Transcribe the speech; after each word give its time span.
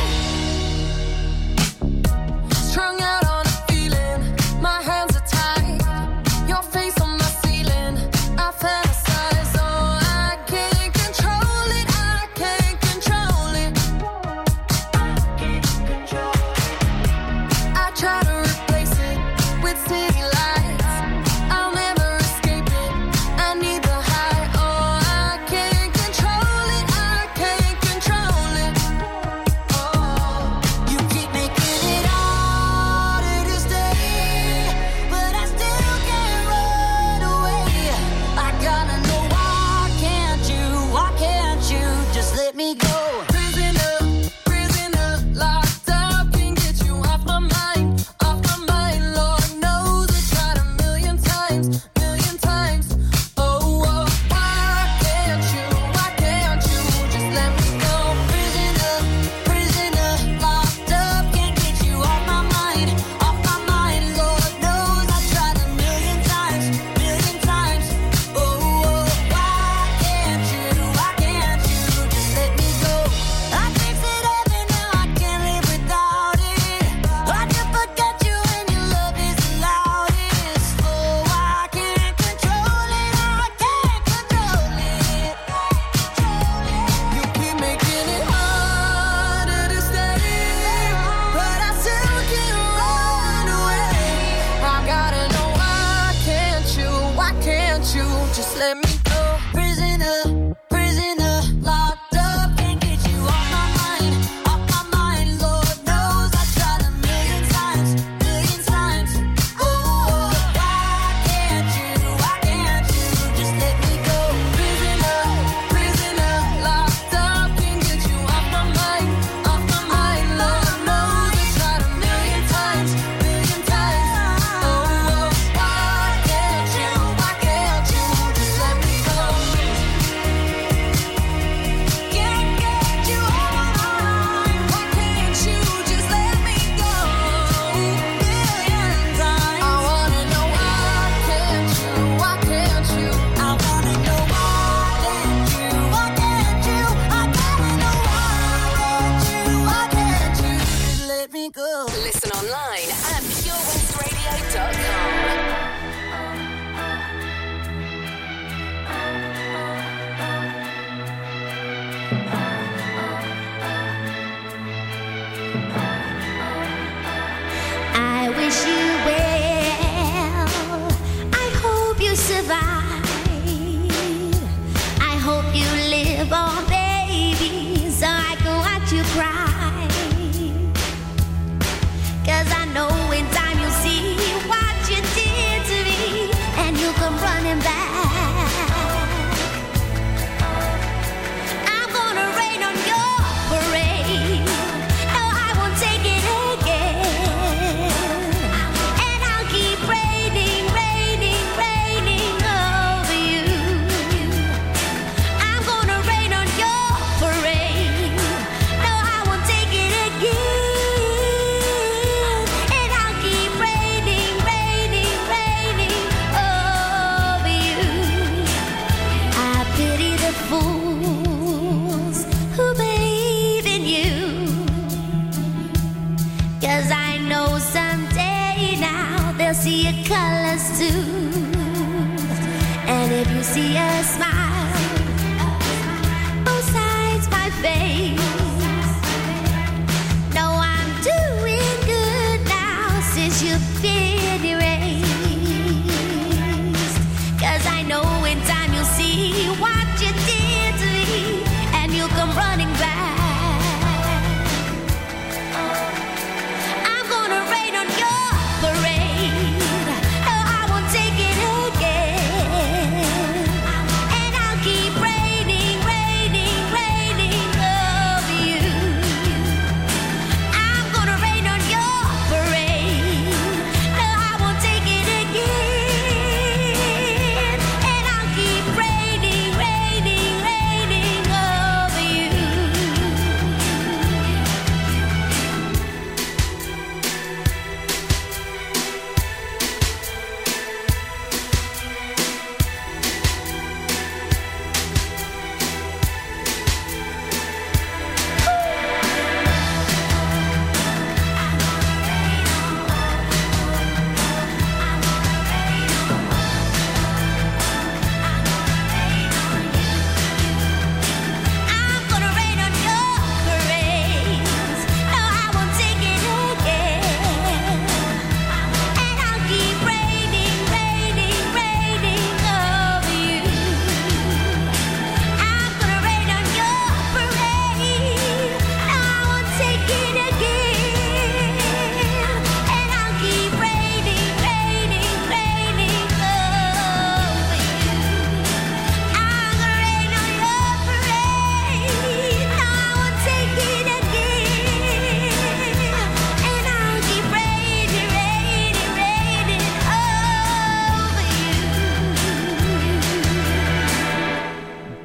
Strung 2.55 3.01
out 3.01 3.27
on 3.27 3.47
a 3.47 3.57
feeling, 3.69 4.37
my 4.61 4.81
hands 4.83 5.02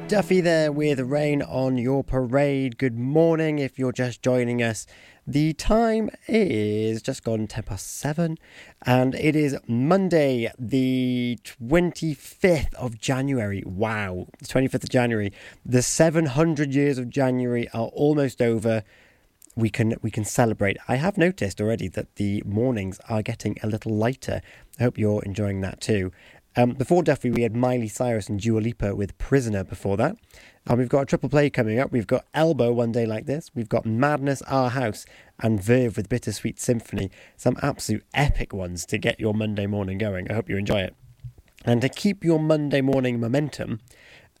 Duffy 0.08 0.40
there 0.40 0.72
with 0.72 1.00
Rain 1.00 1.42
on 1.42 1.76
Your 1.76 2.02
Parade. 2.02 2.78
Good 2.78 2.96
morning 2.98 3.58
if 3.58 3.78
you're 3.78 3.92
just 3.92 4.22
joining 4.22 4.62
us. 4.62 4.86
The 5.26 5.52
time 5.52 6.08
is 6.26 7.02
just 7.02 7.22
gone 7.22 7.46
10 7.46 7.64
past 7.64 7.98
7 7.98 8.38
and 8.86 9.14
it 9.14 9.36
is 9.36 9.58
Monday, 9.66 10.50
the 10.58 11.38
25th 11.44 12.72
of 12.76 12.98
January. 12.98 13.62
Wow, 13.66 14.28
25th 14.42 14.84
of 14.84 14.88
January. 14.88 15.30
The 15.66 15.82
700 15.82 16.74
years 16.74 16.96
of 16.96 17.10
January 17.10 17.68
are 17.74 17.88
almost 17.88 18.40
over. 18.40 18.84
We 19.56 19.68
can 19.68 19.96
we 20.00 20.10
can 20.10 20.24
celebrate. 20.24 20.78
I 20.88 20.96
have 20.96 21.18
noticed 21.18 21.60
already 21.60 21.88
that 21.88 22.16
the 22.16 22.42
mornings 22.46 22.98
are 23.10 23.20
getting 23.20 23.58
a 23.62 23.66
little 23.66 23.92
lighter. 23.92 24.40
I 24.80 24.84
hope 24.84 24.96
you're 24.96 25.22
enjoying 25.24 25.60
that 25.62 25.82
too. 25.82 26.12
Um, 26.56 26.72
before 26.72 27.02
Duffy, 27.02 27.30
we 27.30 27.42
had 27.42 27.54
Miley 27.54 27.88
Cyrus 27.88 28.28
and 28.28 28.40
Dua 28.40 28.58
Lipa 28.60 28.94
with 28.94 29.16
Prisoner 29.18 29.64
before 29.64 29.96
that. 29.96 30.16
And 30.66 30.78
we've 30.78 30.88
got 30.88 31.02
a 31.02 31.06
triple 31.06 31.28
play 31.28 31.50
coming 31.50 31.78
up. 31.78 31.92
We've 31.92 32.06
got 32.06 32.26
Elbow 32.34 32.72
One 32.72 32.92
Day 32.92 33.06
Like 33.06 33.26
This. 33.26 33.50
We've 33.54 33.68
got 33.68 33.86
Madness 33.86 34.42
Our 34.42 34.70
House 34.70 35.06
and 35.40 35.62
Verve 35.62 35.96
with 35.96 36.08
Bittersweet 36.08 36.58
Symphony. 36.58 37.10
Some 37.36 37.56
absolute 37.62 38.04
epic 38.12 38.52
ones 38.52 38.84
to 38.86 38.98
get 38.98 39.20
your 39.20 39.34
Monday 39.34 39.66
morning 39.66 39.98
going. 39.98 40.30
I 40.30 40.34
hope 40.34 40.48
you 40.48 40.56
enjoy 40.56 40.80
it. 40.80 40.94
And 41.64 41.80
to 41.80 41.88
keep 41.88 42.24
your 42.24 42.38
Monday 42.38 42.80
morning 42.80 43.20
momentum, 43.20 43.80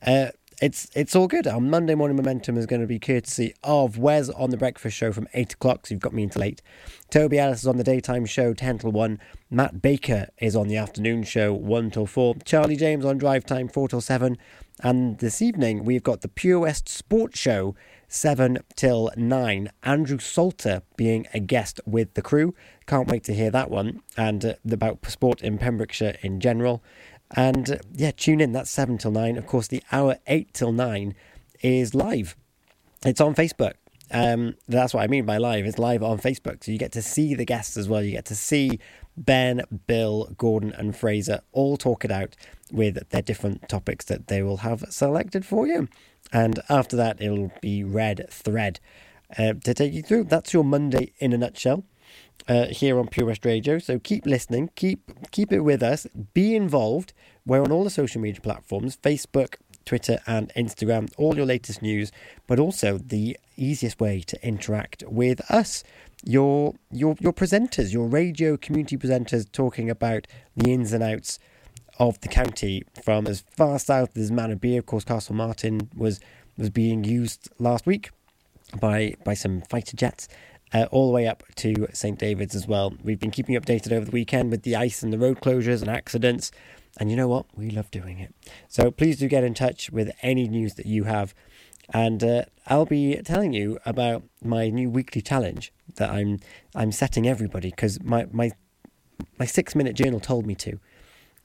uh, 0.06 0.28
it's 0.60 0.88
it's 0.94 1.14
all 1.14 1.28
good. 1.28 1.46
Our 1.46 1.60
Monday 1.60 1.94
morning 1.94 2.16
momentum 2.16 2.56
is 2.56 2.66
going 2.66 2.80
to 2.80 2.86
be 2.86 2.98
courtesy 2.98 3.54
of 3.62 3.96
Wes 3.96 4.28
on 4.30 4.50
the 4.50 4.56
breakfast 4.56 4.96
show 4.96 5.12
from 5.12 5.28
eight 5.34 5.54
o'clock. 5.54 5.86
So 5.86 5.94
you've 5.94 6.02
got 6.02 6.12
me 6.12 6.24
until 6.24 6.42
eight. 6.42 6.62
Toby 7.10 7.38
Ellis 7.38 7.60
is 7.60 7.66
on 7.66 7.76
the 7.76 7.84
daytime 7.84 8.26
show 8.26 8.54
ten 8.54 8.78
till 8.78 8.90
one. 8.90 9.20
Matt 9.50 9.80
Baker 9.80 10.28
is 10.38 10.56
on 10.56 10.68
the 10.68 10.76
afternoon 10.76 11.22
show 11.22 11.52
one 11.52 11.90
till 11.90 12.06
four. 12.06 12.34
Charlie 12.44 12.76
James 12.76 13.04
on 13.04 13.18
drive 13.18 13.46
time 13.46 13.68
four 13.68 13.88
till 13.88 14.00
seven. 14.00 14.36
And 14.80 15.18
this 15.18 15.42
evening 15.42 15.84
we've 15.84 16.02
got 16.02 16.20
the 16.20 16.28
Pure 16.28 16.60
West 16.60 16.88
Sports 16.88 17.38
Show 17.38 17.74
seven 18.08 18.58
till 18.74 19.10
nine. 19.16 19.70
Andrew 19.82 20.18
Salter 20.18 20.82
being 20.96 21.26
a 21.34 21.40
guest 21.40 21.80
with 21.86 22.14
the 22.14 22.22
crew. 22.22 22.54
Can't 22.86 23.08
wait 23.08 23.22
to 23.24 23.34
hear 23.34 23.50
that 23.50 23.70
one 23.70 24.00
and 24.16 24.44
uh, 24.44 24.54
about 24.70 25.04
sport 25.06 25.42
in 25.42 25.58
Pembrokeshire 25.58 26.16
in 26.22 26.40
general. 26.40 26.82
And 27.32 27.70
uh, 27.70 27.76
yeah, 27.92 28.10
tune 28.10 28.40
in. 28.40 28.52
That's 28.52 28.70
7 28.70 28.98
till 28.98 29.10
9. 29.10 29.36
Of 29.36 29.46
course, 29.46 29.68
the 29.68 29.82
hour 29.92 30.16
8 30.26 30.52
till 30.52 30.72
9 30.72 31.14
is 31.62 31.94
live. 31.94 32.36
It's 33.04 33.20
on 33.20 33.34
Facebook. 33.34 33.74
Um, 34.10 34.54
that's 34.66 34.94
what 34.94 35.02
I 35.02 35.06
mean 35.06 35.26
by 35.26 35.36
live. 35.36 35.66
It's 35.66 35.78
live 35.78 36.02
on 36.02 36.18
Facebook. 36.18 36.64
So 36.64 36.72
you 36.72 36.78
get 36.78 36.92
to 36.92 37.02
see 37.02 37.34
the 37.34 37.44
guests 37.44 37.76
as 37.76 37.88
well. 37.88 38.02
You 38.02 38.12
get 38.12 38.24
to 38.26 38.34
see 38.34 38.78
Ben, 39.16 39.62
Bill, 39.86 40.34
Gordon, 40.38 40.72
and 40.72 40.96
Fraser 40.96 41.40
all 41.52 41.76
talk 41.76 42.04
it 42.04 42.10
out 42.10 42.34
with 42.72 43.08
their 43.10 43.22
different 43.22 43.68
topics 43.68 44.04
that 44.06 44.28
they 44.28 44.42
will 44.42 44.58
have 44.58 44.84
selected 44.88 45.44
for 45.44 45.66
you. 45.66 45.88
And 46.32 46.60
after 46.68 46.96
that, 46.96 47.20
it'll 47.20 47.52
be 47.60 47.84
red 47.84 48.26
thread 48.30 48.80
uh, 49.38 49.54
to 49.64 49.74
take 49.74 49.92
you 49.92 50.02
through. 50.02 50.24
That's 50.24 50.52
your 50.52 50.64
Monday 50.64 51.12
in 51.18 51.32
a 51.32 51.38
nutshell 51.38 51.84
uh, 52.48 52.66
here 52.66 52.98
on 52.98 53.08
Pure 53.08 53.26
West 53.26 53.44
Radio. 53.44 53.78
So 53.78 53.98
keep 53.98 54.26
listening, 54.26 54.70
keep 54.74 55.10
keep 55.30 55.52
it 55.52 55.60
with 55.60 55.82
us, 55.82 56.06
be 56.34 56.56
involved. 56.56 57.12
We're 57.46 57.62
on 57.62 57.70
all 57.70 57.84
the 57.84 57.90
social 57.90 58.20
media 58.20 58.40
platforms: 58.40 58.96
Facebook, 58.96 59.56
Twitter, 59.84 60.18
and 60.26 60.52
Instagram. 60.56 61.12
All 61.16 61.36
your 61.36 61.46
latest 61.46 61.82
news, 61.82 62.10
but 62.46 62.58
also 62.58 62.98
the 62.98 63.36
easiest 63.56 64.00
way 64.00 64.20
to 64.20 64.46
interact 64.46 65.04
with 65.06 65.40
us. 65.50 65.84
Your 66.24 66.74
your 66.90 67.16
your 67.20 67.32
presenters, 67.32 67.92
your 67.92 68.08
radio 68.08 68.56
community 68.56 68.96
presenters, 68.96 69.50
talking 69.52 69.90
about 69.90 70.26
the 70.56 70.72
ins 70.72 70.92
and 70.92 71.02
outs 71.02 71.38
of 71.98 72.20
the 72.20 72.28
county 72.28 72.84
from 73.04 73.26
as 73.26 73.44
far 73.50 73.78
south 73.78 74.16
as 74.16 74.30
Manorbier. 74.30 74.78
Of 74.78 74.86
course, 74.86 75.04
Castlemartin 75.04 75.88
was 75.96 76.20
was 76.56 76.70
being 76.70 77.04
used 77.04 77.50
last 77.58 77.86
week 77.86 78.10
by 78.80 79.14
by 79.24 79.34
some 79.34 79.62
fighter 79.62 79.96
jets 79.96 80.28
uh, 80.72 80.86
all 80.90 81.06
the 81.06 81.12
way 81.12 81.26
up 81.26 81.42
to 81.56 81.88
St 81.92 82.18
David's 82.18 82.54
as 82.54 82.66
well. 82.66 82.94
We've 83.02 83.18
been 83.18 83.30
keeping 83.30 83.54
you 83.54 83.60
updated 83.60 83.92
over 83.92 84.04
the 84.04 84.10
weekend 84.10 84.50
with 84.50 84.62
the 84.62 84.76
ice 84.76 85.02
and 85.02 85.12
the 85.12 85.18
road 85.18 85.40
closures 85.40 85.80
and 85.80 85.90
accidents. 85.90 86.50
And 86.98 87.10
you 87.10 87.16
know 87.16 87.28
what? 87.28 87.46
We 87.54 87.70
love 87.70 87.90
doing 87.90 88.18
it. 88.18 88.34
So 88.68 88.90
please 88.90 89.18
do 89.18 89.28
get 89.28 89.44
in 89.44 89.54
touch 89.54 89.90
with 89.90 90.10
any 90.22 90.48
news 90.48 90.74
that 90.74 90.86
you 90.86 91.04
have. 91.04 91.34
And 91.92 92.22
uh, 92.22 92.44
I'll 92.66 92.86
be 92.86 93.16
telling 93.24 93.52
you 93.52 93.78
about 93.86 94.24
my 94.42 94.68
new 94.68 94.90
weekly 94.90 95.22
challenge 95.22 95.72
that 95.96 96.10
I'm 96.10 96.38
I'm 96.74 96.92
setting 96.92 97.26
everybody 97.26 97.70
because 97.70 98.02
my, 98.02 98.26
my 98.30 98.50
my 99.38 99.46
six 99.46 99.74
minute 99.74 99.96
journal 99.96 100.20
told 100.20 100.46
me 100.46 100.54
to. 100.56 100.78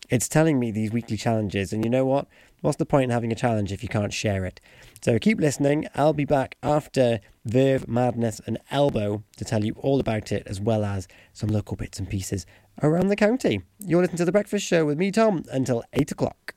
It's 0.10 0.28
telling 0.28 0.60
me 0.60 0.70
these 0.70 0.92
weekly 0.92 1.16
challenges, 1.16 1.72
and 1.72 1.84
you 1.84 1.90
know 1.90 2.06
what? 2.06 2.28
What's 2.64 2.78
the 2.78 2.86
point 2.86 3.04
in 3.04 3.10
having 3.10 3.34
a 3.34 3.36
challenge 3.36 3.74
if 3.74 3.84
you 3.84 3.90
can't 3.90 4.14
share 4.14 4.46
it? 4.46 4.62
So 5.02 5.20
keep 5.20 5.38
listening. 5.38 5.86
I'll 5.96 6.14
be 6.14 6.24
back 6.24 6.56
after 6.64 7.20
Verve, 7.44 7.90
Madness, 7.90 8.40
and 8.46 8.58
Elbow 8.72 9.22
to 9.36 9.44
tell 9.44 9.66
you 9.66 9.74
all 9.74 10.00
about 10.00 10.32
it, 10.32 10.44
as 10.46 10.62
well 10.62 10.86
as 10.86 11.10
some 11.34 11.50
local 11.50 11.76
bits 11.76 12.00
and 12.00 12.10
pieces 12.10 12.46
around 12.82 13.10
the 13.10 13.18
county. 13.18 13.64
You're 13.80 14.00
listening 14.00 14.20
to 14.20 14.26
The 14.26 14.32
Breakfast 14.32 14.66
Show 14.66 14.86
with 14.86 14.98
me, 14.98 15.12
Tom, 15.12 15.44
until 15.52 15.84
8 15.92 16.12
o'clock. 16.12 16.56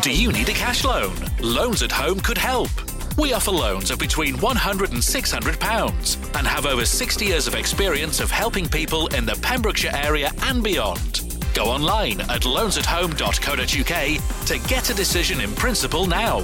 Do 0.00 0.10
you 0.10 0.32
need 0.32 0.48
a 0.48 0.52
cash 0.52 0.82
loan? 0.82 1.14
Loans 1.42 1.82
at 1.82 1.92
Home 1.92 2.20
could 2.20 2.38
help. 2.38 2.70
We 3.18 3.34
offer 3.34 3.50
loans 3.50 3.90
of 3.90 3.98
between 3.98 4.36
£100 4.36 4.92
and 4.92 5.02
£600 5.02 6.38
and 6.38 6.46
have 6.46 6.64
over 6.64 6.86
60 6.86 7.24
years 7.26 7.46
of 7.46 7.54
experience 7.54 8.20
of 8.20 8.30
helping 8.30 8.66
people 8.66 9.08
in 9.08 9.26
the 9.26 9.38
Pembrokeshire 9.42 9.92
area 9.94 10.30
and 10.44 10.64
beyond. 10.64 11.23
Go 11.54 11.66
online 11.66 12.20
at 12.22 12.42
loansathome.co.uk 12.42 14.46
to 14.46 14.58
get 14.68 14.90
a 14.90 14.94
decision 14.94 15.40
in 15.40 15.54
principle 15.54 16.06
now. 16.06 16.40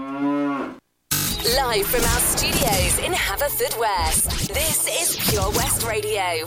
Live 1.43 1.87
from 1.87 2.01
our 2.01 2.19
studios 2.19 2.99
in 2.99 3.13
Haverfordwest. 3.13 4.53
This 4.53 4.85
is 4.87 5.29
Pure 5.31 5.49
West 5.53 5.83
Radio. 5.83 6.45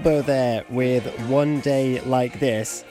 Elbow 0.00 0.22
there 0.22 0.64
with 0.70 1.04
One 1.28 1.60
Day 1.60 2.00
Like 2.00 2.40
This. 2.40 2.86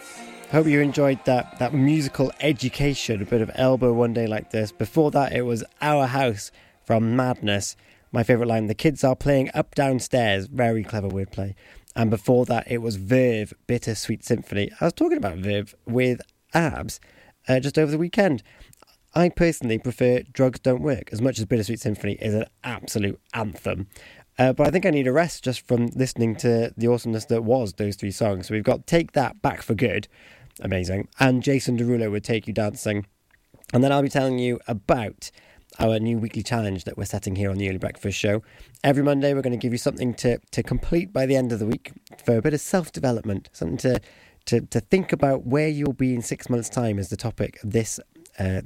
Hope 0.52 0.68
you 0.68 0.80
enjoyed 0.80 1.18
that, 1.26 1.58
that 1.58 1.74
musical 1.74 2.32
education, 2.40 3.20
a 3.20 3.26
bit 3.26 3.42
of 3.42 3.50
Elbow 3.56 3.94
One 3.94 4.14
Day 4.14 4.28
Like 4.28 4.52
This. 4.52 4.72
Before 4.72 5.10
that, 5.10 5.34
it 5.34 5.42
was 5.42 5.64
Our 5.82 6.06
House 6.06 6.52
from 6.84 7.16
Madness. 7.16 7.76
My 8.12 8.22
favourite 8.22 8.48
line, 8.48 8.68
the 8.68 8.76
kids 8.76 9.04
are 9.04 9.16
playing 9.16 9.50
up 9.56 9.74
downstairs. 9.74 10.46
Very 10.46 10.84
clever 10.84 11.10
wordplay. 11.10 11.56
And 11.96 12.12
before 12.12 12.46
that, 12.46 12.72
it 12.72 12.78
was 12.78 12.98
Verve, 12.98 13.56
Bittersweet 13.66 14.24
Symphony. 14.24 14.72
I 14.80 14.86
was 14.86 14.94
talking 14.94 15.18
about 15.18 15.40
Verve 15.40 15.74
with 15.88 16.22
Abz 16.54 17.00
uh, 17.48 17.60
just 17.60 17.80
over 17.80 17.90
the 17.90 17.98
weekend. 17.98 18.44
I 19.16 19.30
personally 19.30 19.80
prefer 19.80 20.22
Drugs 20.32 20.60
Don't 20.60 20.84
Work 20.84 21.10
as 21.12 21.20
much 21.20 21.40
as 21.40 21.46
Bittersweet 21.46 21.80
Symphony 21.80 22.14
is 22.22 22.36
an 22.36 22.46
absolute 22.64 23.20
anthem. 23.34 23.88
Uh, 24.40 24.54
but 24.54 24.66
I 24.66 24.72
think 24.72 24.86
I 24.86 24.90
need 24.90 25.06
a 25.06 25.12
rest 25.12 25.44
just 25.44 25.68
from 25.68 25.88
listening 25.88 26.34
to 26.38 26.74
the 26.78 26.88
awesomeness 26.88 27.26
that 27.26 27.44
was 27.44 27.74
those 27.74 27.98
three 27.98 28.10
songs. 28.10 28.48
So 28.48 28.54
we've 28.54 28.64
got 28.64 28.88
Take 28.88 29.12
That 29.12 29.42
Back 29.42 29.62
for 29.62 29.76
Good, 29.76 30.08
amazing, 30.62 31.10
and 31.20 31.44
Jason 31.44 31.78
Derulo 31.78 32.10
would 32.10 32.24
Take 32.24 32.48
You 32.48 32.54
Dancing. 32.54 33.06
And 33.74 33.84
then 33.84 33.92
I'll 33.92 34.02
be 34.02 34.08
telling 34.08 34.40
you 34.40 34.62
about 34.66 35.30
our 35.78 36.00
new 36.00 36.18
weekly 36.18 36.42
challenge 36.42 36.86
that 36.86 36.98
we're 36.98 37.04
setting 37.04 37.36
here 37.36 37.52
on 37.52 37.58
the 37.58 37.68
Early 37.68 37.80
Breakfast 37.80 38.18
Show. 38.18 38.42
Every 38.82 39.04
Monday, 39.04 39.34
we're 39.34 39.42
going 39.42 39.52
to 39.52 39.58
give 39.58 39.74
you 39.74 39.78
something 39.78 40.14
to, 40.16 40.40
to 40.52 40.64
complete 40.64 41.12
by 41.12 41.26
the 41.26 41.36
end 41.36 41.52
of 41.52 41.60
the 41.60 41.66
week 41.66 41.92
for 42.24 42.38
a 42.38 42.42
bit 42.42 42.54
of 42.54 42.62
self 42.62 42.94
development, 42.94 43.50
something 43.52 43.78
to, 43.80 44.00
to, 44.46 44.62
to 44.62 44.80
think 44.80 45.12
about 45.12 45.46
where 45.46 45.68
you'll 45.68 45.92
be 45.92 46.16
in 46.16 46.22
six 46.22 46.50
months' 46.50 46.70
time 46.70 46.98
is 46.98 47.10
the 47.10 47.18
topic 47.18 47.62
of 47.62 47.72
this 47.72 48.00
uh, 48.40 48.62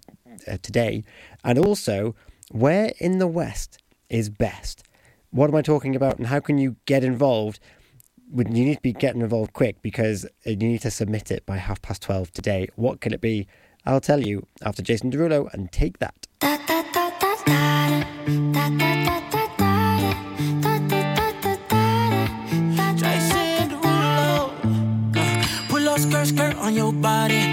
uh, 0.48 0.58
today. 0.62 1.04
And 1.44 1.58
also, 1.58 2.14
where 2.52 2.94
in 3.00 3.18
the 3.18 3.28
West 3.28 3.80
is 4.08 4.30
best? 4.30 4.84
What 5.34 5.50
am 5.50 5.56
I 5.56 5.64
talking 5.64 5.96
about, 5.96 6.20
and 6.20 6.28
how 6.28 6.40
can 6.40 6.60
you 6.60 6.76
get 6.86 7.04
involved? 7.04 7.60
You 8.36 8.44
need 8.44 8.76
to 8.76 8.82
be 8.82 8.94
getting 8.94 9.22
involved 9.22 9.54
quick 9.54 9.82
because 9.82 10.26
uh, 10.26 10.52
you 10.52 10.56
need 10.58 10.82
to 10.82 10.92
submit 10.92 11.32
it 11.32 11.44
by 11.48 11.58
half 11.58 11.82
past 11.82 12.04
12 12.04 12.32
today. 12.32 12.68
What 12.76 13.02
can 13.02 13.14
it 13.14 13.22
be? 13.22 13.48
I'll 13.84 14.00
tell 14.00 14.20
you 14.22 14.46
after 14.62 14.84
Jason 14.84 15.12
Derulo 15.12 15.52
and 15.52 15.72
take 15.72 15.98
that. 15.98 16.28
Jason 22.96 23.70
Derulo. 23.72 24.54
Uh, 25.16 25.48
Pull 25.70 25.90
up 25.90 26.00
skirt, 26.00 26.28
skirt 26.28 26.56
on 26.58 26.76
your 26.76 26.94
body. 26.94 27.53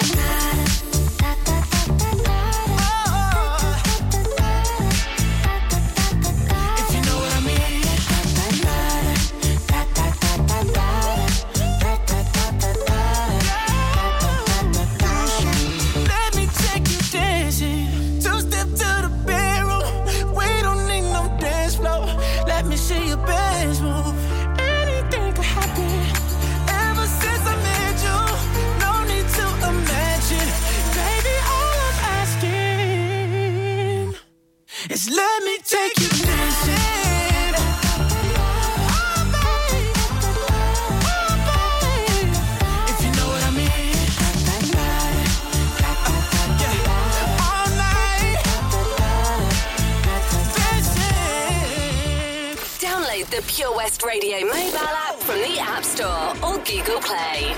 Radio 54.11 54.41
mobile 54.41 54.77
app 54.77 55.15
from 55.19 55.37
the 55.37 55.57
App 55.57 55.85
Store 55.85 56.31
or 56.43 56.57
Google 56.65 56.99
Play. 56.99 57.55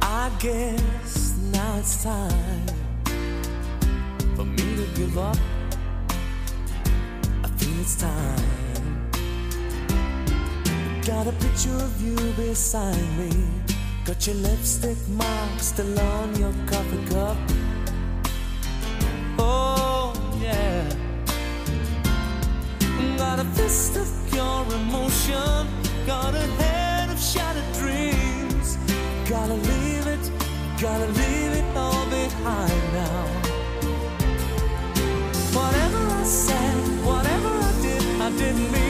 I 0.00 0.30
guess 0.38 1.36
now 1.52 1.76
it's 1.76 2.02
time 2.02 2.66
for 4.36 4.44
me 4.46 4.76
to 4.76 4.86
give 4.94 5.18
up. 5.18 5.36
I 7.44 7.48
feel 7.58 7.80
it's 7.82 7.96
time. 8.00 9.10
Got 11.04 11.26
a 11.26 11.32
picture 11.32 11.76
of 11.76 12.00
you 12.00 12.16
beside 12.42 12.96
me. 13.18 13.69
Got 14.04 14.26
your 14.26 14.36
lipstick 14.36 14.96
mark 15.10 15.60
still 15.60 15.98
on 15.98 16.34
your 16.36 16.52
coffee 16.66 17.04
cup. 17.10 17.36
Oh, 19.38 20.12
yeah. 20.40 20.88
Got 23.18 23.38
a 23.40 23.44
fist 23.44 23.96
of 23.96 24.08
pure 24.30 24.64
emotion. 24.74 25.68
Got 26.06 26.34
a 26.34 26.46
head 26.60 27.10
of 27.10 27.20
shattered 27.20 27.72
dreams. 27.74 28.78
Gotta 29.28 29.54
leave 29.54 30.06
it, 30.06 30.30
gotta 30.80 31.06
leave 31.06 31.52
it 31.60 31.76
all 31.76 32.04
behind 32.06 32.82
now. 32.92 33.26
Whatever 35.52 35.98
I 35.98 36.24
said, 36.24 36.76
whatever 37.04 37.48
I 37.48 37.72
did, 37.82 38.20
I 38.20 38.30
didn't 38.30 38.72
mean 38.72 38.89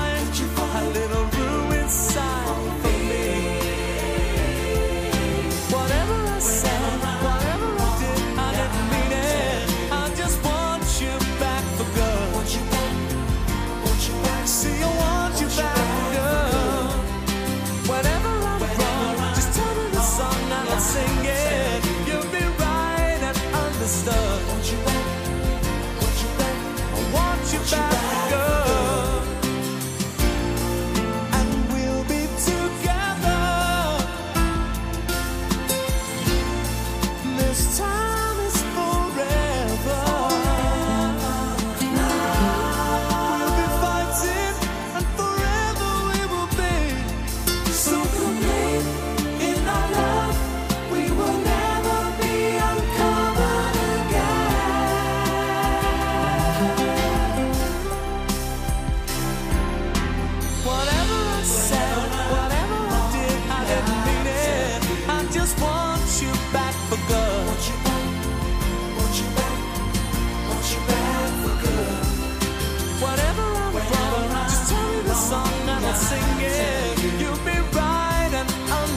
Inside 1.91 2.30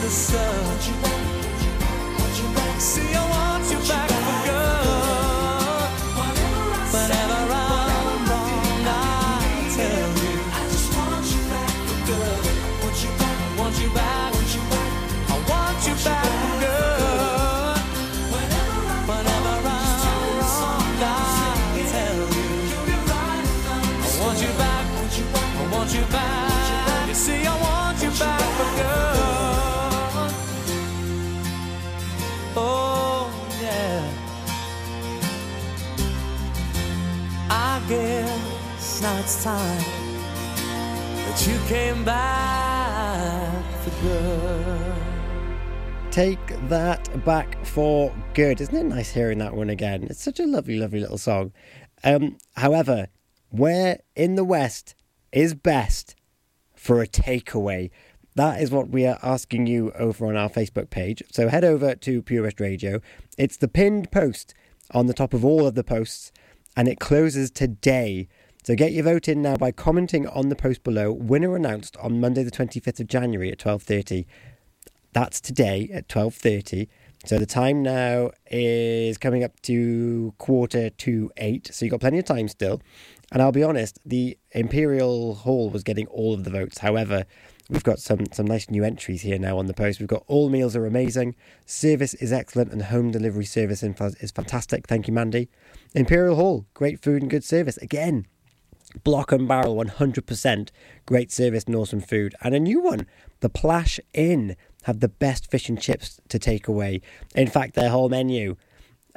and 0.05 0.13
understood. 0.13 0.65
Want 0.65 0.87
you 0.87 0.93
back, 1.01 2.19
want 2.19 2.37
you 2.37 2.55
back. 2.55 2.79
See, 2.79 3.13
I 3.13 3.29
want 3.29 3.71
you 3.71 3.89
back 3.89 4.14
time 39.45 39.77
that 40.57 41.45
you 41.47 41.55
came 41.67 42.03
back 42.03 43.63
for 43.83 43.91
good. 44.01 44.95
Take 46.09 46.67
that 46.67 47.23
back 47.23 47.63
for 47.63 48.11
good. 48.33 48.59
Isn't 48.59 48.75
it 48.75 48.85
nice 48.85 49.11
hearing 49.11 49.37
that 49.37 49.53
one 49.53 49.69
again? 49.69 50.07
It's 50.09 50.23
such 50.23 50.39
a 50.39 50.47
lovely, 50.47 50.79
lovely 50.79 50.99
little 50.99 51.19
song. 51.19 51.53
Um, 52.03 52.39
however, 52.55 53.09
where 53.49 53.99
in 54.15 54.33
the 54.33 54.43
West 54.43 54.95
is 55.31 55.53
best 55.53 56.15
for 56.73 57.03
a 57.03 57.07
takeaway? 57.07 57.91
That 58.33 58.59
is 58.63 58.71
what 58.71 58.89
we 58.89 59.05
are 59.05 59.19
asking 59.21 59.67
you 59.67 59.91
over 59.91 60.25
on 60.25 60.35
our 60.35 60.49
Facebook 60.49 60.89
page. 60.89 61.21
So 61.31 61.49
head 61.49 61.63
over 61.63 61.93
to 61.93 62.23
Pure 62.23 62.45
West 62.45 62.59
Radio. 62.59 62.99
It's 63.37 63.57
the 63.57 63.67
pinned 63.67 64.09
post 64.09 64.55
on 64.89 65.05
the 65.05 65.13
top 65.13 65.35
of 65.35 65.45
all 65.45 65.67
of 65.67 65.75
the 65.75 65.83
posts, 65.83 66.31
and 66.75 66.87
it 66.87 66.99
closes 66.99 67.51
today. 67.51 68.27
So 68.65 68.73
get 68.73 68.93
your 68.93 69.03
vote 69.03 69.27
in 69.27 69.43
now 69.43 69.57
by 69.57 69.71
commenting 69.71 70.25
on 70.25 70.49
the 70.49 70.55
post 70.55 70.83
below. 70.83 71.11
Winner 71.11 71.55
announced 71.55 71.95
on 71.97 72.19
Monday, 72.19 72.41
the 72.41 72.49
25th 72.49 72.99
of 72.99 73.05
January 73.05 73.51
at 73.51 73.59
12:30. 73.59 74.25
That's 75.13 75.39
today 75.39 75.87
at 75.93 76.07
12:30. 76.07 76.87
So 77.25 77.37
the 77.37 77.45
time 77.45 77.83
now 77.83 78.31
is 78.49 79.19
coming 79.19 79.43
up 79.43 79.61
to 79.63 80.33
quarter 80.39 80.89
to 80.89 81.31
8. 81.37 81.69
So 81.71 81.85
you've 81.85 81.91
got 81.91 81.99
plenty 81.99 82.17
of 82.17 82.25
time 82.25 82.47
still. 82.47 82.81
And 83.31 83.39
I'll 83.39 83.51
be 83.51 83.61
honest, 83.61 83.99
the 84.03 84.35
Imperial 84.53 85.35
Hall 85.35 85.69
was 85.69 85.83
getting 85.83 86.07
all 86.07 86.33
of 86.33 86.43
the 86.43 86.49
votes. 86.49 86.79
However, 86.79 87.25
we've 87.69 87.83
got 87.83 87.99
some 87.99 88.25
some 88.31 88.47
nice 88.47 88.67
new 88.71 88.83
entries 88.83 89.21
here 89.21 89.37
now 89.37 89.59
on 89.59 89.67
the 89.67 89.75
post. 89.75 89.99
We've 89.99 90.09
got 90.09 90.23
all 90.25 90.49
meals 90.49 90.75
are 90.75 90.87
amazing, 90.87 91.35
service 91.67 92.15
is 92.15 92.33
excellent, 92.33 92.71
and 92.71 92.81
home 92.81 93.11
delivery 93.11 93.45
service 93.45 93.83
is 93.83 94.31
fantastic. 94.31 94.87
Thank 94.87 95.07
you, 95.07 95.13
Mandy. 95.13 95.49
Imperial 95.93 96.35
Hall, 96.35 96.65
great 96.73 96.99
food 96.99 97.21
and 97.21 97.29
good 97.29 97.43
service. 97.43 97.77
Again, 97.77 98.25
Block 99.03 99.31
and 99.31 99.47
Barrel, 99.47 99.75
100%. 99.75 100.69
Great 101.05 101.31
service 101.31 101.63
and 101.65 101.75
awesome 101.75 102.01
food. 102.01 102.35
And 102.41 102.55
a 102.55 102.59
new 102.59 102.79
one, 102.81 103.07
the 103.41 103.49
Plash 103.49 103.99
Inn, 104.13 104.55
have 104.83 104.99
the 104.99 105.09
best 105.09 105.49
fish 105.49 105.67
and 105.67 105.81
chips 105.81 106.19
to 106.29 106.37
take 106.37 106.67
away. 106.67 107.01
In 107.35 107.47
fact, 107.47 107.73
their 107.73 107.89
whole 107.89 108.07
menu, 108.07 108.55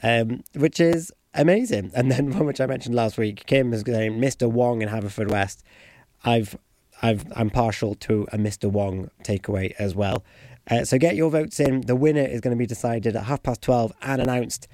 um, 0.02 0.42
which 0.54 0.80
is 0.80 1.12
amazing. 1.34 1.90
And 1.94 2.10
then 2.10 2.30
one 2.36 2.46
which 2.46 2.60
I 2.60 2.66
mentioned 2.66 2.94
last 2.94 3.18
week, 3.18 3.44
Kim 3.46 3.72
is 3.72 3.82
saying 3.86 4.18
Mr. 4.18 4.50
Wong 4.50 4.82
in 4.82 4.88
Haverfordwest. 4.88 5.62
I've, 6.24 6.56
I've, 7.02 7.24
I'm 7.36 7.50
partial 7.50 7.94
to 7.96 8.26
a 8.32 8.38
Mr. 8.38 8.70
Wong 8.70 9.10
takeaway 9.22 9.74
as 9.78 9.94
well. 9.94 10.24
Uh, 10.70 10.84
so 10.84 10.98
get 10.98 11.16
your 11.16 11.30
votes 11.30 11.60
in. 11.60 11.82
The 11.82 11.96
winner 11.96 12.24
is 12.24 12.40
going 12.40 12.54
to 12.54 12.58
be 12.58 12.66
decided 12.66 13.16
at 13.16 13.24
half 13.24 13.42
past 13.42 13.62
12 13.62 13.92
and 14.02 14.22
announced. 14.22 14.68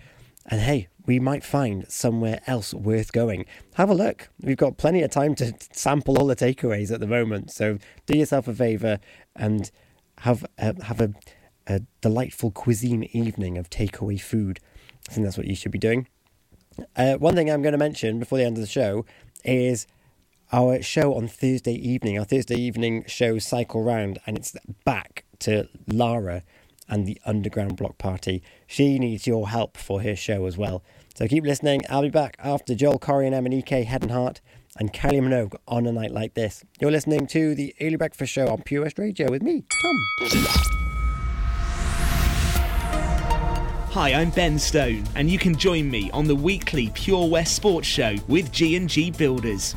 And 0.47 0.61
hey, 0.61 0.89
we 1.07 1.19
might 1.19 1.45
find 1.45 1.91
somewhere 1.91 2.41
else 2.47 2.73
worth 2.75 3.13
going. 3.13 3.47
Have 3.75 3.91
a 3.91 3.95
look. 3.95 4.29
We've 4.41 4.57
got 4.57 4.77
plenty 4.77 5.03
of 5.03 5.11
time 5.11 5.35
to 5.37 5.55
sample 5.73 6.19
all 6.19 6.27
the 6.27 6.37
takeaways 6.37 6.91
at 6.91 7.01
the 7.01 7.07
moment. 7.07 7.51
So 7.51 7.79
do 8.07 8.17
yourself 8.17 8.49
a 8.49 8.55
favour 8.55 9.01
and 9.37 9.71
have 10.19 10.45
a, 10.59 10.83
have 10.85 11.01
a, 11.01 11.15
a 11.67 11.81
delightful 12.01 12.51
cuisine 12.51 13.05
evening 13.13 13.59
of 13.59 13.71
takeaway 13.71 14.21
food. 14.21 14.61
I 15.09 15.13
think 15.13 15.27
that's 15.27 15.37
what 15.37 15.47
you 15.47 15.55
should 15.55 15.73
be 15.73 15.79
doing. 15.79 16.09
Uh, 16.97 17.15
one 17.15 17.35
thing 17.35 17.51
I'm 17.51 17.63
going 17.63 17.73
to 17.73 17.79
mention 17.79 18.19
before 18.19 18.39
the 18.39 18.45
end 18.45 18.57
of 18.57 18.63
the 18.63 18.67
show 18.67 19.05
is 19.45 19.87
our 20.53 20.83
show 20.83 21.15
on 21.15 21.29
Thursday 21.29 21.75
evening. 21.75 22.19
Our 22.19 22.25
Thursday 22.25 22.57
evening 22.57 23.05
show 23.07 23.39
cycle 23.39 23.83
round, 23.83 24.19
and 24.27 24.37
it's 24.37 24.57
back 24.85 25.25
to 25.41 25.69
Lara 25.87 26.43
and 26.89 27.07
the 27.07 27.21
Underground 27.25 27.77
Block 27.77 27.99
Party. 27.99 28.43
She 28.67 28.99
needs 28.99 29.27
your 29.27 29.49
help 29.49 29.77
for 29.77 30.03
her 30.03 30.17
show 30.17 30.47
as 30.47 30.57
well. 30.57 30.83
So 31.15 31.29
keep 31.29 31.45
listening. 31.45 31.83
I'll 31.89 32.03
be 32.03 32.11
back 32.11 32.37
after 32.43 32.75
Joel 32.75 32.99
Corry 32.99 33.33
and 33.33 33.47
MNEK 33.47 33.85
Head 33.85 34.03
and 34.03 34.11
Heart 34.11 34.41
and 34.77 34.93
Kylie 34.93 35.21
Minogue 35.21 35.55
on 35.69 35.87
a 35.87 35.93
night 35.93 36.11
like 36.11 36.35
this. 36.35 36.65
You're 36.81 36.91
listening 36.91 37.27
to 37.29 37.55
the 37.55 37.75
Early 37.81 37.97
Breakfast 37.97 38.33
Show 38.33 38.49
on 38.49 38.63
Pure 38.63 38.83
West 38.83 38.99
Radio 38.99 39.31
with 39.31 39.43
me, 39.43 39.65
Tom. 39.83 40.01
Hi, 43.91 44.13
I'm 44.13 44.31
Ben 44.31 44.59
Stone, 44.59 45.05
and 45.15 45.31
you 45.31 45.39
can 45.39 45.55
join 45.57 45.89
me 45.89 46.11
on 46.11 46.27
the 46.27 46.35
weekly 46.35 46.91
Pure 46.95 47.29
West 47.29 47.55
Sports 47.55 47.87
Show 47.87 48.17
with 48.27 48.51
G&G 48.51 49.13
Builders. 49.13 49.77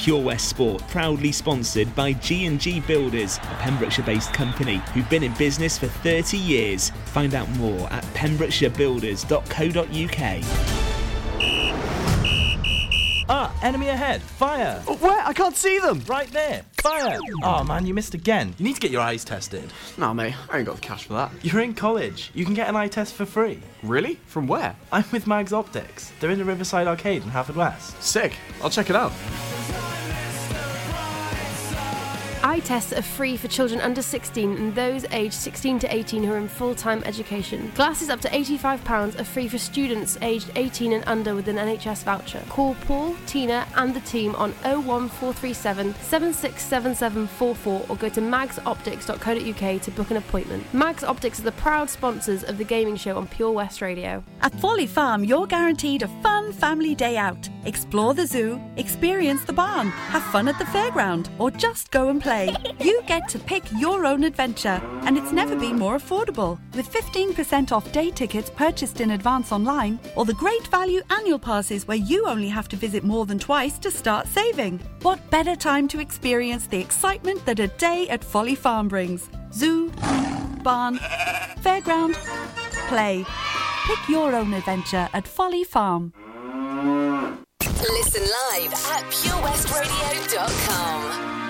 Pure 0.00 0.22
West 0.22 0.48
Sport, 0.48 0.82
proudly 0.88 1.30
sponsored 1.30 1.94
by 1.94 2.14
G&G 2.14 2.80
Builders, 2.80 3.36
a 3.36 3.56
Pembrokeshire-based 3.60 4.32
company 4.32 4.80
who've 4.94 5.08
been 5.10 5.22
in 5.22 5.34
business 5.34 5.76
for 5.76 5.88
30 5.88 6.38
years. 6.38 6.88
Find 7.04 7.34
out 7.34 7.50
more 7.50 7.86
at 7.92 8.02
pembrokeshirebuilders.co.uk. 8.14 10.44
Ah, 13.28 13.54
enemy 13.62 13.88
ahead. 13.88 14.22
Fire. 14.22 14.80
Where? 14.80 15.22
I 15.24 15.34
can't 15.34 15.54
see 15.54 15.78
them. 15.78 16.00
Right 16.08 16.32
there. 16.32 16.62
Fire. 16.80 17.18
Oh 17.42 17.62
man, 17.62 17.84
you 17.86 17.92
missed 17.92 18.14
again. 18.14 18.54
You 18.56 18.64
need 18.64 18.76
to 18.76 18.80
get 18.80 18.90
your 18.90 19.02
eyes 19.02 19.22
tested. 19.22 19.70
Nah, 19.98 20.14
mate, 20.14 20.34
I 20.48 20.56
ain't 20.56 20.66
got 20.66 20.76
the 20.76 20.80
cash 20.80 21.04
for 21.04 21.12
that. 21.12 21.30
You're 21.42 21.60
in 21.60 21.74
college. 21.74 22.30
You 22.32 22.46
can 22.46 22.54
get 22.54 22.70
an 22.70 22.74
eye 22.74 22.88
test 22.88 23.12
for 23.12 23.26
free. 23.26 23.60
Really? 23.82 24.14
From 24.26 24.48
where? 24.48 24.74
I'm 24.90 25.04
with 25.12 25.26
Mags 25.26 25.52
Optics. 25.52 26.10
They're 26.20 26.30
in 26.30 26.38
the 26.38 26.44
Riverside 26.46 26.86
Arcade 26.86 27.22
in 27.22 27.28
Haverfordwest. 27.30 28.00
Sick. 28.00 28.32
I'll 28.62 28.70
check 28.70 28.88
it 28.88 28.96
out. 28.96 29.12
Eye 32.50 32.58
tests 32.58 32.92
are 32.92 33.00
free 33.00 33.36
for 33.36 33.46
children 33.46 33.80
under 33.80 34.02
16 34.02 34.56
and 34.56 34.74
those 34.74 35.04
aged 35.12 35.34
16 35.34 35.78
to 35.78 35.94
18 35.94 36.24
who 36.24 36.32
are 36.32 36.36
in 36.36 36.48
full 36.48 36.74
time 36.74 37.00
education. 37.04 37.70
Glasses 37.76 38.10
up 38.10 38.20
to 38.22 38.28
£85 38.28 39.20
are 39.20 39.24
free 39.24 39.46
for 39.46 39.56
students 39.56 40.18
aged 40.20 40.50
18 40.56 40.94
and 40.94 41.04
under 41.06 41.36
with 41.36 41.46
an 41.46 41.54
NHS 41.54 42.02
voucher. 42.02 42.42
Call 42.48 42.74
Paul, 42.86 43.14
Tina, 43.26 43.68
and 43.76 43.94
the 43.94 44.00
team 44.00 44.34
on 44.34 44.50
01437 44.64 45.94
767744 45.94 47.86
or 47.88 47.96
go 47.96 48.08
to 48.08 48.20
magsoptics.co.uk 48.20 49.82
to 49.82 49.90
book 49.92 50.10
an 50.10 50.16
appointment. 50.16 50.74
Mags 50.74 51.04
Optics 51.04 51.38
are 51.38 51.44
the 51.44 51.52
proud 51.52 51.88
sponsors 51.88 52.42
of 52.42 52.58
the 52.58 52.64
gaming 52.64 52.96
show 52.96 53.16
on 53.16 53.28
Pure 53.28 53.52
West 53.52 53.80
Radio. 53.80 54.24
At 54.40 54.58
Folly 54.58 54.88
Farm, 54.88 55.22
you're 55.22 55.46
guaranteed 55.46 56.02
a 56.02 56.08
fun 56.20 56.52
family 56.52 56.96
day 56.96 57.16
out. 57.16 57.48
Explore 57.64 58.14
the 58.14 58.26
zoo, 58.26 58.60
experience 58.76 59.44
the 59.44 59.52
barn, 59.52 59.90
have 60.08 60.24
fun 60.24 60.48
at 60.48 60.58
the 60.58 60.64
fairground, 60.64 61.28
or 61.38 61.52
just 61.52 61.92
go 61.92 62.08
and 62.08 62.20
play. 62.20 62.40
You 62.80 63.02
get 63.06 63.28
to 63.28 63.38
pick 63.38 63.62
your 63.78 64.06
own 64.06 64.24
adventure, 64.24 64.80
and 65.02 65.16
it's 65.18 65.32
never 65.32 65.54
been 65.56 65.78
more 65.78 65.98
affordable. 65.98 66.58
With 66.74 66.90
15% 66.90 67.72
off 67.72 67.92
day 67.92 68.10
tickets 68.10 68.50
purchased 68.50 69.00
in 69.00 69.12
advance 69.12 69.52
online, 69.52 69.98
or 70.16 70.24
the 70.24 70.34
great 70.34 70.66
value 70.68 71.02
annual 71.10 71.38
passes 71.38 71.86
where 71.86 71.96
you 71.96 72.26
only 72.26 72.48
have 72.48 72.68
to 72.68 72.76
visit 72.76 73.04
more 73.04 73.26
than 73.26 73.38
twice 73.38 73.78
to 73.80 73.90
start 73.90 74.26
saving. 74.26 74.80
What 75.02 75.30
better 75.30 75.56
time 75.56 75.88
to 75.88 76.00
experience 76.00 76.66
the 76.66 76.80
excitement 76.80 77.44
that 77.46 77.60
a 77.60 77.68
day 77.68 78.08
at 78.08 78.24
Folly 78.24 78.54
Farm 78.54 78.88
brings? 78.88 79.28
Zoo, 79.52 79.90
barn, 80.62 80.98
fairground, 81.62 82.14
play. 82.88 83.24
Pick 83.86 84.08
your 84.08 84.34
own 84.34 84.54
adventure 84.54 85.08
at 85.12 85.26
Folly 85.26 85.64
Farm. 85.64 86.12
Listen 87.60 88.22
live 88.22 88.72
at 88.72 89.04
purewestradio.com. 89.10 91.49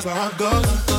Cause 0.00 0.06
my 0.06 0.12
heart 0.12 0.38
goes. 0.38 0.89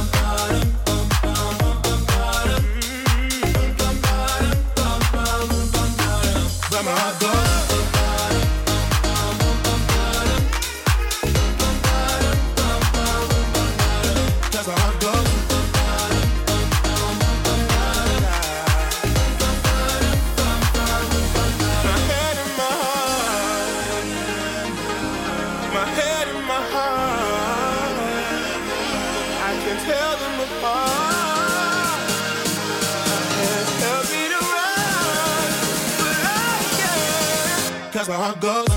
My 38.22 38.28
heart 38.28 38.39
goes. 38.39 38.70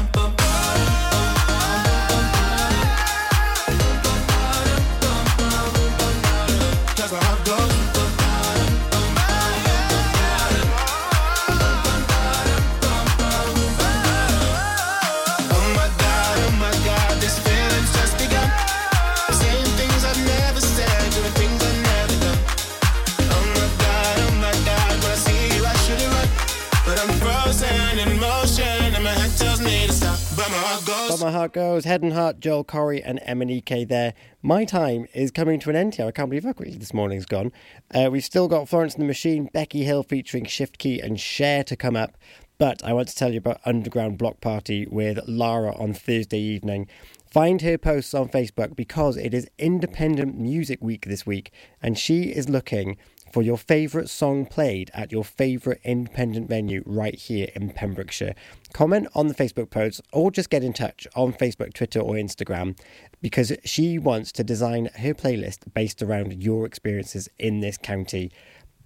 My 31.24 31.30
heart 31.30 31.54
goes. 31.54 31.86
Head 31.86 32.02
and 32.02 32.12
Heart, 32.12 32.40
Joel 32.40 32.66
Corry, 32.66 33.00
and 33.02 33.18
MNEK 33.20 33.88
there. 33.88 34.12
My 34.42 34.66
time 34.66 35.06
is 35.14 35.30
coming 35.30 35.58
to 35.60 35.70
an 35.70 35.74
end 35.74 35.94
here. 35.94 36.04
I 36.06 36.10
can't 36.10 36.28
believe 36.28 36.44
how 36.44 36.52
quickly 36.52 36.76
this 36.76 36.92
morning's 36.92 37.24
gone. 37.24 37.50
Uh, 37.94 38.10
we've 38.12 38.22
still 38.22 38.46
got 38.46 38.68
Florence 38.68 38.92
and 38.92 39.00
the 39.00 39.06
Machine, 39.06 39.48
Becky 39.54 39.84
Hill 39.84 40.02
featuring 40.02 40.44
Shift 40.44 40.78
K3Y 40.78 41.02
and 41.02 41.18
Cher 41.18 41.64
to 41.64 41.76
come 41.76 41.96
up. 41.96 42.18
But 42.58 42.84
I 42.84 42.92
want 42.92 43.08
to 43.08 43.16
tell 43.16 43.32
you 43.32 43.38
about 43.38 43.62
Underground 43.64 44.18
Block 44.18 44.42
Party 44.42 44.84
with 44.84 45.18
Lara 45.26 45.74
on 45.74 45.94
Thursday 45.94 46.40
evening. 46.40 46.88
Find 47.30 47.62
her 47.62 47.78
posts 47.78 48.12
on 48.12 48.28
Facebook 48.28 48.76
because 48.76 49.16
it 49.16 49.32
is 49.32 49.48
Independent 49.58 50.38
Music 50.38 50.82
Week 50.82 51.06
this 51.06 51.24
week, 51.24 51.52
and 51.80 51.98
she 51.98 52.24
is 52.24 52.50
looking 52.50 52.98
for 53.34 53.42
your 53.42 53.58
favourite 53.58 54.08
song 54.08 54.46
played 54.46 54.92
at 54.94 55.10
your 55.10 55.24
favourite 55.24 55.80
independent 55.82 56.48
venue 56.48 56.84
right 56.86 57.16
here 57.16 57.48
in 57.56 57.68
Pembrokeshire. 57.68 58.32
Comment 58.72 59.08
on 59.12 59.26
the 59.26 59.34
Facebook 59.34 59.70
post 59.70 60.00
or 60.12 60.30
just 60.30 60.50
get 60.50 60.62
in 60.62 60.72
touch 60.72 61.08
on 61.16 61.32
Facebook, 61.32 61.74
Twitter, 61.74 61.98
or 61.98 62.14
Instagram 62.14 62.78
because 63.20 63.52
she 63.64 63.98
wants 63.98 64.30
to 64.30 64.44
design 64.44 64.88
her 64.98 65.12
playlist 65.14 65.74
based 65.74 66.00
around 66.00 66.44
your 66.44 66.64
experiences 66.64 67.28
in 67.36 67.58
this 67.58 67.76
county. 67.76 68.30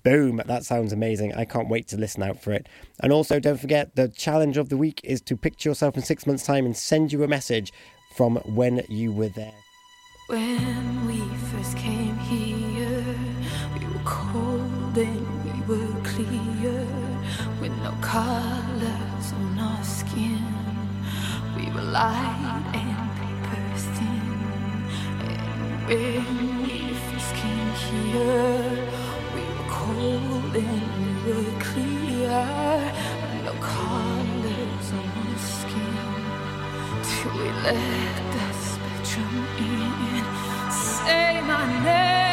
Boom, 0.03 0.41
that 0.47 0.65
sounds 0.65 0.95
amazing. 0.95 1.35
I 1.35 1.45
can't 1.45 1.69
wait 1.69 1.87
to 1.89 1.99
listen 1.99 2.23
out 2.23 2.41
for 2.41 2.55
it. 2.55 2.71
And 3.01 3.13
also, 3.13 3.39
don't 3.39 3.61
forget 3.61 3.97
the 3.97 4.09
challenge 4.09 4.57
of 4.57 4.71
the 4.71 4.79
week 4.79 5.03
is 5.05 5.21
to 5.23 5.37
picture 5.37 5.69
yourself 5.69 5.95
in 5.95 6.03
six 6.03 6.27
months' 6.27 6.47
time 6.47 6.65
and 6.65 6.75
send 6.75 7.13
you 7.13 7.23
a 7.23 7.29
message 7.29 7.71
from 8.17 8.37
when 8.47 8.83
you 8.89 9.13
were 9.13 9.29
there. 9.29 9.53
When 10.29 11.07
we 11.07 11.19
first 11.51 11.77
came 11.77 12.17
here, 12.21 12.68
colors 18.09 19.33
on 19.35 19.59
our 19.59 19.85
skin. 19.85 20.43
We 21.55 21.65
were 21.75 21.89
light 21.99 22.65
and 22.81 23.07
paper 23.19 23.63
thin. 23.97 24.29
And 25.29 25.87
when 25.87 26.63
we 26.63 26.79
first 27.05 27.33
came 27.43 27.73
here, 27.85 28.65
we 29.35 29.43
were 29.57 29.69
cold 29.81 30.57
and 30.57 31.17
we 31.25 31.33
were 31.39 31.61
clear, 31.69 32.45
no 33.45 33.53
colors 33.77 34.89
on 35.01 35.09
our 35.25 35.39
skin. 35.57 35.99
Till 37.09 37.33
we 37.41 37.49
let 37.69 38.17
the 38.35 38.47
spectrum 38.69 39.37
in. 39.59 40.25
Say 40.71 41.43
my 41.43 41.67
name. 41.85 42.28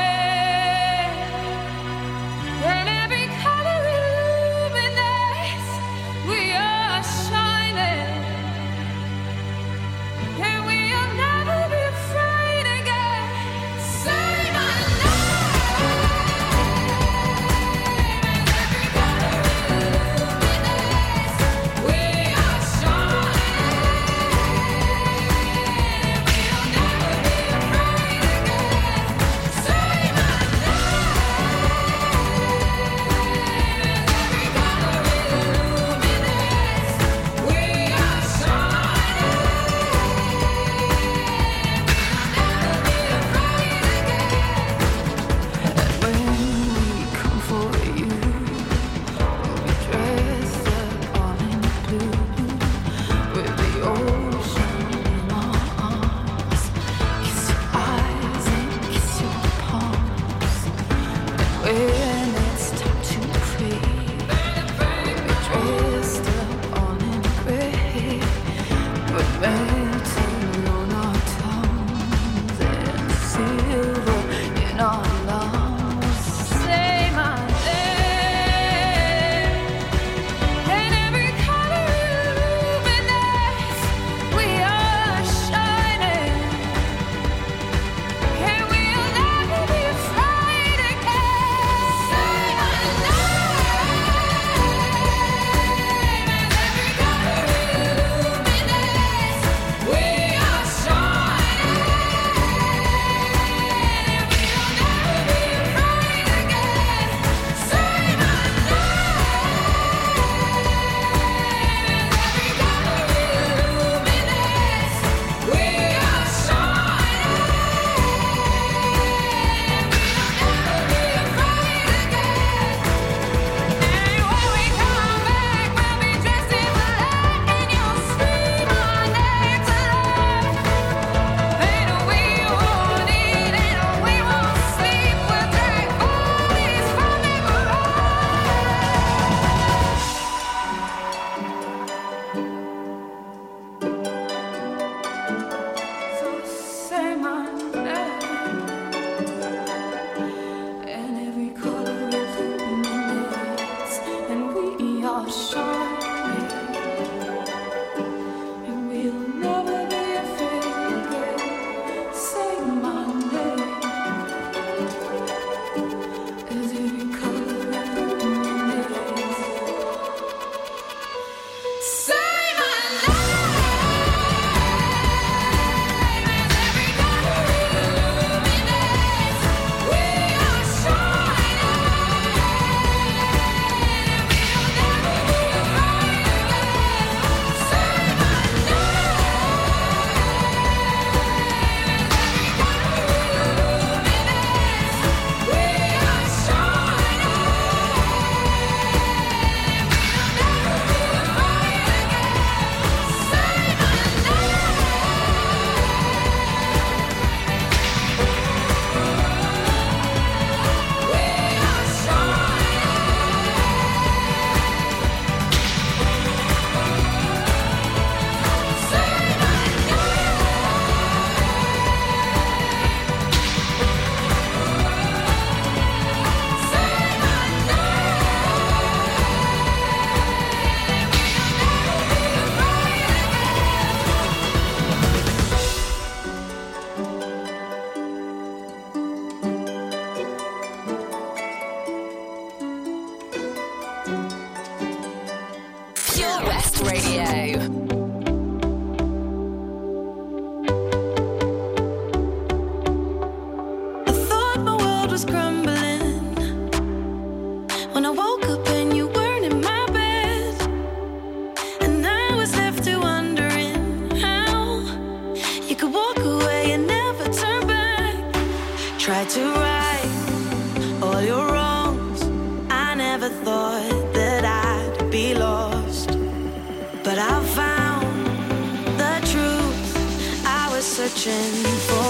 for 281.25 282.04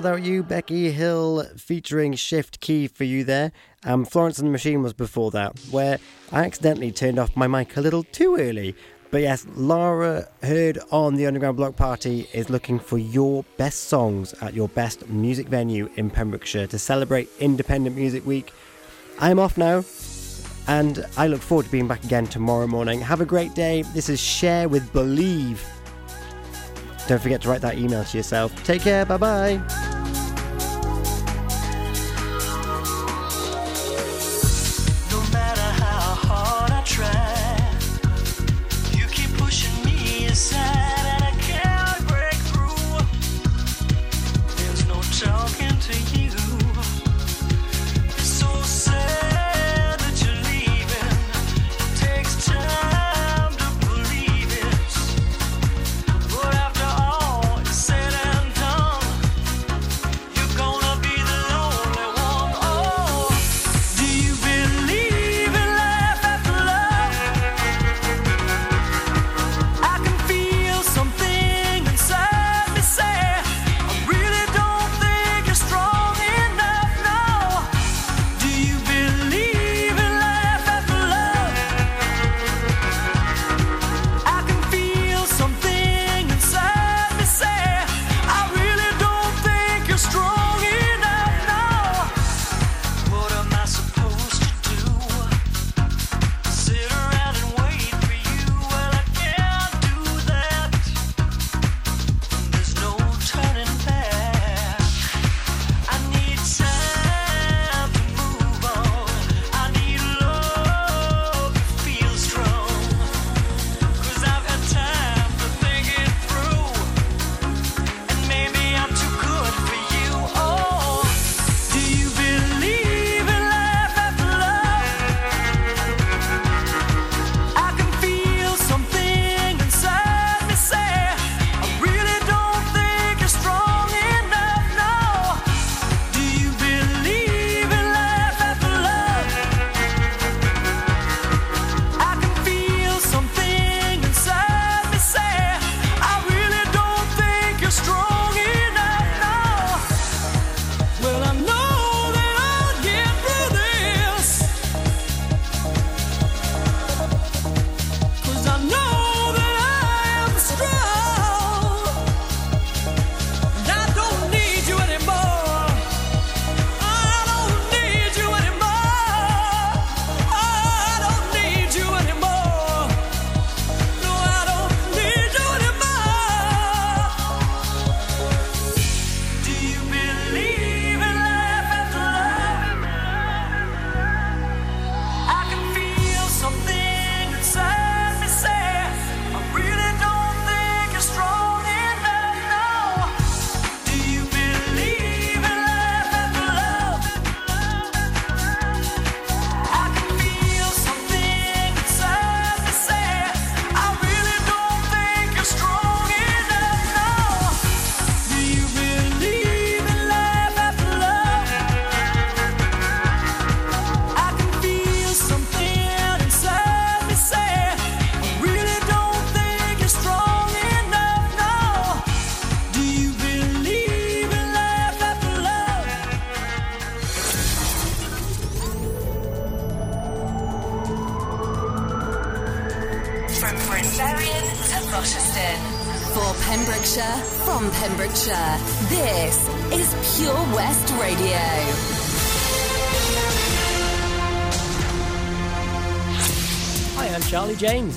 Without 0.00 0.22
You, 0.22 0.42
Becky 0.42 0.90
Hill 0.92 1.44
featuring 1.58 2.14
Shift 2.14 2.62
K3Y 2.62 2.90
for 2.90 3.04
you 3.04 3.22
there. 3.22 3.52
Um, 3.84 4.06
Florence 4.06 4.38
and 4.38 4.48
the 4.48 4.50
Machine 4.50 4.82
was 4.82 4.94
before 4.94 5.30
that, 5.32 5.58
where 5.70 5.98
I 6.32 6.46
accidentally 6.46 6.90
turned 6.90 7.18
off 7.18 7.36
my 7.36 7.46
mic 7.46 7.76
a 7.76 7.82
little 7.82 8.04
too 8.04 8.36
early. 8.36 8.74
But 9.10 9.20
yes, 9.20 9.46
Lara 9.56 10.26
Heard 10.42 10.78
on 10.90 11.16
the 11.16 11.26
Underground 11.26 11.58
Block 11.58 11.76
Party 11.76 12.26
is 12.32 12.48
looking 12.48 12.78
for 12.78 12.96
your 12.96 13.44
best 13.58 13.88
songs 13.88 14.32
at 14.40 14.54
your 14.54 14.68
best 14.68 15.06
music 15.10 15.48
venue 15.48 15.90
in 15.96 16.08
Pembrokeshire 16.08 16.68
to 16.68 16.78
celebrate 16.78 17.28
Independent 17.38 17.94
Music 17.94 18.24
Week. 18.24 18.54
I'm 19.18 19.38
off 19.38 19.58
now, 19.58 19.84
and 20.66 21.04
I 21.18 21.26
look 21.26 21.42
forward 21.42 21.66
to 21.66 21.72
being 21.72 21.88
back 21.88 22.04
again 22.04 22.26
tomorrow 22.26 22.66
morning. 22.66 23.02
Have 23.02 23.20
a 23.20 23.26
great 23.26 23.54
day. 23.54 23.82
This 23.92 24.08
is 24.08 24.18
Cher 24.18 24.66
with 24.66 24.90
Believe. 24.94 25.62
Don't 27.06 27.20
forget 27.20 27.40
to 27.42 27.48
write 27.48 27.60
that 27.62 27.78
email 27.78 28.04
to 28.04 28.16
yourself. 28.16 28.54
Take 28.64 28.82
care. 28.82 29.04
Bye 29.04 29.16
bye. 29.16 29.99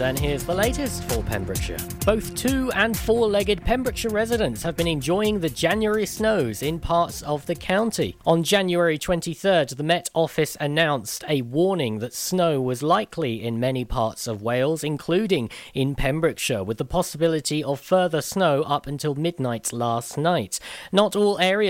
And 0.01 0.19
here's 0.19 0.43
the 0.43 0.53
latest 0.53 1.03
for 1.05 1.23
Pembrokeshire. 1.23 1.77
Both 2.05 2.35
two 2.35 2.71
and 2.73 2.97
four 2.97 3.27
legged 3.27 3.63
Pembrokeshire 3.63 4.11
residents 4.11 4.61
have 4.63 4.75
been 4.75 4.87
enjoying 4.87 5.39
the 5.39 5.49
January 5.49 6.05
snows 6.05 6.61
in 6.61 6.79
parts 6.79 7.21
of 7.21 7.45
the 7.45 7.55
county. 7.55 8.17
On 8.25 8.43
January 8.43 8.97
23rd, 8.97 9.75
the 9.75 9.83
Met 9.83 10.09
Office 10.13 10.57
announced 10.59 11.23
a 11.29 11.41
warning 11.43 11.99
that 11.99 12.13
snow 12.13 12.61
was 12.61 12.83
likely 12.83 13.43
in 13.43 13.59
many 13.59 13.85
parts 13.85 14.27
of 14.27 14.41
Wales, 14.41 14.83
including 14.83 15.49
in 15.73 15.95
Pembrokeshire, 15.95 16.63
with 16.63 16.77
the 16.77 16.85
possibility 16.85 17.63
of 17.63 17.79
further 17.79 18.21
snow 18.21 18.63
up 18.63 18.87
until 18.87 19.15
midnight 19.15 19.71
last 19.71 20.17
night. 20.17 20.59
Not 20.91 21.15
all 21.15 21.39
areas 21.39 21.63